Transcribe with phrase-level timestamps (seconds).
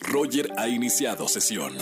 [0.00, 1.76] Roger ha iniciado sesión.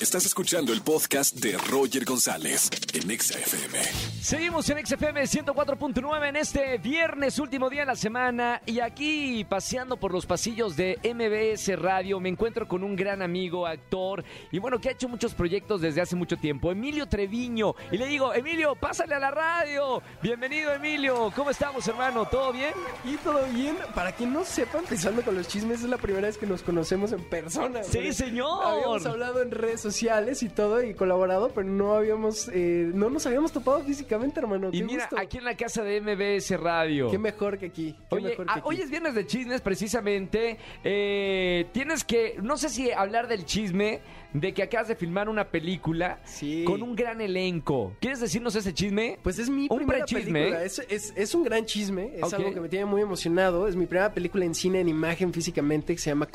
[0.00, 3.82] Estás escuchando el podcast de Roger González en Exa FM.
[4.20, 8.60] Seguimos en XFM 104.9 en este viernes, último día de la semana.
[8.66, 13.66] Y aquí, paseando por los pasillos de MBS Radio, me encuentro con un gran amigo,
[13.66, 17.74] actor, y bueno, que ha hecho muchos proyectos desde hace mucho tiempo, Emilio Treviño.
[17.90, 20.02] Y le digo, Emilio, pásale a la radio.
[20.22, 21.32] Bienvenido, Emilio.
[21.34, 22.26] ¿Cómo estamos, hermano?
[22.26, 22.74] ¿Todo bien?
[23.04, 23.76] Y todo bien.
[23.94, 26.85] Para quien no sepa, empezando con los chismes, es la primera vez que nos conocemos
[26.92, 27.82] en persona.
[27.82, 28.64] Sí, señor.
[28.64, 33.26] Habíamos hablado en redes sociales y todo y colaborado, pero no habíamos, eh, no nos
[33.26, 34.68] habíamos topado físicamente, hermano.
[34.72, 35.18] Y Qué mira, gusto.
[35.18, 37.10] aquí en la casa de MBS Radio.
[37.10, 37.92] Qué mejor que aquí.
[38.08, 38.62] Qué Oye, mejor que ah, aquí.
[38.64, 40.58] hoy es viernes de chismes precisamente.
[40.84, 44.00] Eh, tienes que, no sé si hablar del chisme
[44.32, 46.64] de que acabas de filmar una película Sí.
[46.64, 47.94] con un gran elenco.
[48.00, 49.18] ¿Quieres decirnos ese chisme?
[49.22, 50.62] Pues es mi Un primera película.
[50.62, 52.10] Es, es- es un gran chisme.
[52.16, 53.66] Es algo que me tiene muy emocionado.
[53.66, 56.26] Es mi primera película en cine, en imagen, físicamente, que se llama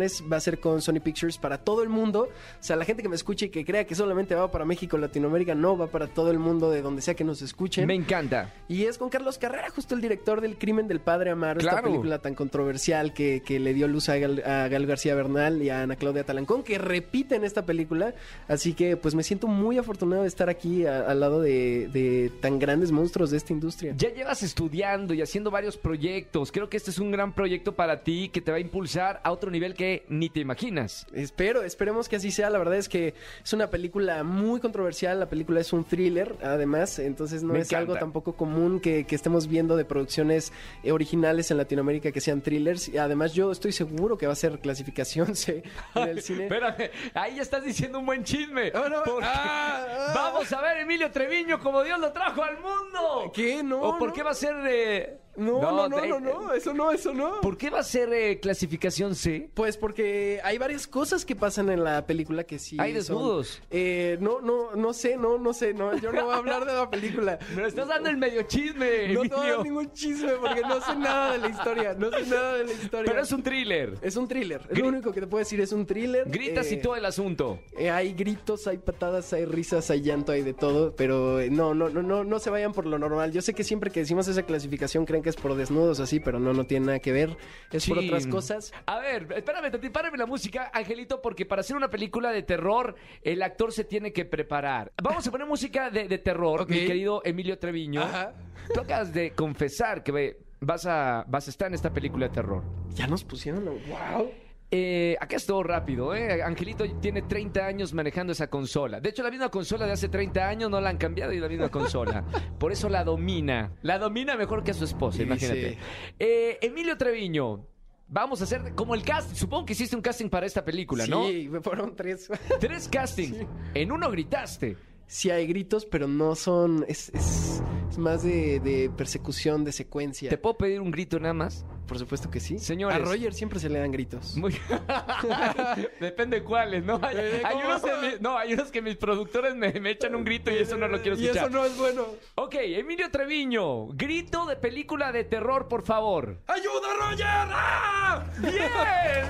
[0.00, 2.28] Va a ser con Sony Pictures para todo el mundo.
[2.28, 4.98] O sea, la gente que me escuche y que crea que solamente va para México,
[4.98, 7.86] Latinoamérica, no, va para todo el mundo, de donde sea que nos escuchen.
[7.86, 8.52] Me encanta.
[8.68, 11.88] Y es con Carlos Carrera, justo el director del Crimen del Padre Amaro, esta Claro.
[11.88, 15.70] película tan controversial que, que le dio luz a Gal, a Gal García Bernal y
[15.70, 18.14] a Ana Claudia Talancón, que repiten esta película.
[18.48, 22.30] Así que pues me siento muy afortunado de estar aquí a- al lado de, de
[22.40, 23.94] tan grandes monstruos de esta industria.
[23.96, 26.52] Ya llevas estudiando y haciendo varios proyectos.
[26.52, 29.32] Creo que este es un gran proyecto para ti que te va a impulsar a
[29.32, 31.06] otro nivel que ni te imaginas.
[31.12, 32.50] Espero, esperemos que así sea.
[32.50, 35.18] La verdad es que es una película muy controversial.
[35.20, 36.98] La película es un thriller, además.
[36.98, 37.78] Entonces no Me es encanta.
[37.92, 42.40] algo tampoco común que, que estemos viendo de producciones eh, originales en Latinoamérica que sean
[42.42, 42.88] thrillers.
[42.88, 45.62] Y además yo estoy seguro que va a ser clasificación C
[45.94, 46.44] en el cine.
[46.44, 48.72] Espérame, ahí ya estás diciendo un buen chisme.
[48.74, 50.12] Ah, no, Porque ah, ah.
[50.14, 53.30] Vamos a ver Emilio Treviño como Dios lo trajo al mundo.
[53.34, 53.62] ¿Qué?
[53.62, 54.14] No, ¿O por no.
[54.14, 55.18] qué va a ser de...
[55.36, 57.40] No, no, no, no, no, eso no, eso no.
[57.40, 59.50] ¿Por qué va a ser eh, clasificación C?
[59.54, 62.76] Pues porque hay varias cosas que pasan en la película que sí.
[62.80, 63.62] Hay son- desnudos.
[63.70, 65.96] Eh, no, no, no sé, no, no sé, no.
[65.98, 67.38] Yo no voy a hablar de la película.
[67.56, 70.80] Me estás dando el medio chisme, No te voy a dar ningún chisme porque no
[70.80, 71.94] sé nada de la historia.
[71.98, 73.10] No sé nada de la historia.
[73.12, 73.94] Pero es un thriller.
[74.02, 74.62] Es un thriller.
[74.70, 75.60] Es lo único que te puedo decir.
[75.60, 76.28] Es un thriller.
[76.30, 77.58] Gritas y Eh, todo el asunto.
[77.78, 81.88] eh, hay gritos, hay patadas, hay risas, hay llanto, hay de todo, pero no, no,
[81.88, 83.32] no, no, no se vayan por lo normal.
[83.32, 86.38] Yo sé que siempre que decimos esa clasificación creen que es por desnudos así, pero
[86.38, 87.36] no, no tiene nada que ver.
[87.72, 88.72] Es por otras cosas.
[88.86, 92.94] A ver, espérame, tantito, párame la música, Angelito, porque para hacer una película de terror,
[93.22, 94.92] el actor se tiene que preparar.
[95.02, 98.02] Vamos a poner música de, de terror, mi querido Emilio Treviño.
[98.02, 98.34] Ajá.
[98.72, 102.62] Tú acabas de confesar que vas a, vas a estar en esta película de terror.
[102.94, 104.30] Ya nos pusieron, wow.
[104.70, 106.42] Eh, acá es todo rápido, ¿eh?
[106.42, 109.00] Angelito tiene 30 años manejando esa consola.
[109.00, 111.48] De hecho, la misma consola de hace 30 años no la han cambiado y la
[111.48, 112.24] misma consola.
[112.58, 113.72] Por eso la domina.
[113.82, 115.74] La domina mejor que a su esposa, imagínate.
[115.74, 115.78] sí.
[116.18, 117.64] Eh, Emilio Treviño,
[118.08, 119.36] vamos a hacer como el cast.
[119.36, 121.26] Supongo que hiciste un casting para esta película, ¿no?
[121.28, 122.28] Sí, fueron tres.
[122.60, 123.36] Tres castings.
[123.38, 123.46] Sí.
[123.74, 124.76] En uno gritaste.
[125.06, 126.84] sí hay gritos, pero no son.
[126.88, 130.28] Es, es, es más de, de persecución, de secuencia.
[130.28, 131.64] ¿Te puedo pedir un grito nada más?
[131.86, 132.58] Por supuesto que sí.
[132.58, 132.96] Señores.
[132.96, 134.36] A Roger siempre se le dan gritos.
[134.36, 134.52] Muy...
[136.00, 136.98] Depende cuáles, ¿no?
[137.02, 140.24] Hay, hay unos que mi- no, hay unos que mis productores me, me echan un
[140.24, 141.44] grito y eso no lo quiero Y escuchar.
[141.48, 142.06] eso no es bueno.
[142.34, 146.38] Ok, Emilio Treviño, grito de película de terror, por favor.
[146.48, 147.26] ¡Ayuda, Roger!
[147.28, 148.24] ¡Ah!
[148.38, 148.52] Bien,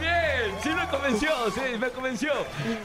[0.01, 0.57] bien.
[0.63, 2.31] Sí me convenció, sí, me convenció.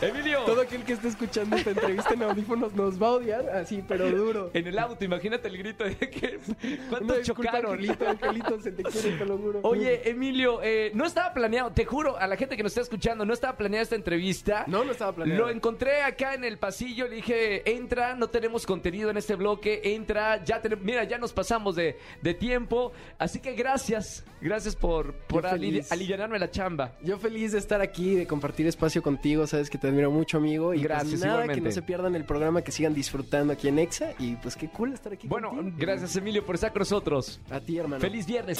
[0.01, 3.83] Emilio, Todo aquel que esté escuchando esta entrevista en audífonos nos va a odiar, así,
[3.88, 4.51] pero duro.
[4.53, 6.39] en el auto, imagínate el grito de que...
[6.89, 7.71] ¿Cuántos disculpa, chocaron?
[7.73, 9.60] Angelito, Angelito, se te quiere, te lo juro.
[9.63, 13.25] Oye, Emilio, eh, no estaba planeado, te juro, a la gente que nos está escuchando,
[13.25, 14.63] no estaba planeada esta entrevista.
[14.67, 15.41] No, no estaba planeado.
[15.45, 19.81] Lo encontré acá en el pasillo, le dije, entra, no tenemos contenido en este bloque,
[19.83, 25.13] entra, ya tenemos, mira, ya nos pasamos de, de tiempo, así que gracias, gracias por,
[25.27, 25.91] por Yo ali- feliz.
[25.91, 26.94] alivianarme la chamba.
[27.01, 30.73] Yo feliz de estar aquí, de compartir espacio contigo, sabes que te admiro mucho, amigo.
[30.73, 31.61] Y pues Gracias, nada, igualmente.
[31.61, 34.13] que no se pierdan el programa, que sigan disfrutando aquí en Exa.
[34.19, 35.75] Y pues qué cool estar aquí Bueno, contigo.
[35.77, 37.39] gracias Emilio por estar con nosotros.
[37.50, 38.01] A ti, hermano.
[38.01, 38.59] Feliz viernes.